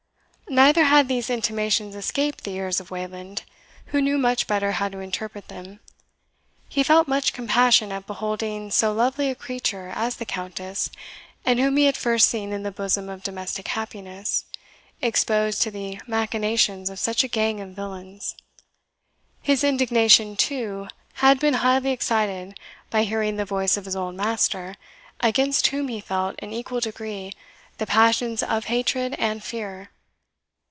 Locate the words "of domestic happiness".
13.07-14.43